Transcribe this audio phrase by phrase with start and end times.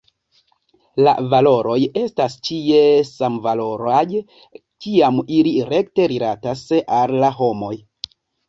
[1.07, 4.01] La valoroj estas ĉie samvaloraj
[4.87, 6.65] kiam ili rekte rilatas
[7.03, 7.75] al la homoj.